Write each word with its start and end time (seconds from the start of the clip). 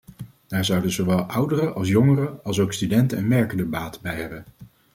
Daar 0.47 0.65
zouden 0.65 0.91
zowel 0.91 1.21
ouderen 1.21 1.75
als 1.75 1.87
jongeren, 1.87 2.43
alsook 2.43 2.73
studenten 2.73 3.17
en 3.17 3.29
werkenden 3.29 3.69
baat 3.69 4.01
bij 4.01 4.15
hebben. 4.15 4.45